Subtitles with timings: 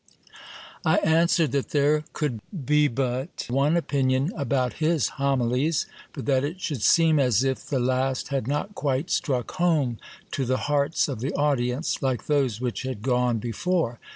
[0.83, 6.59] I answered that there could be but one opinion about his homilies; but that it
[6.59, 9.99] should seem as if the last had not quite struck home
[10.31, 13.99] to the hearts of the audience, like those which had gone before.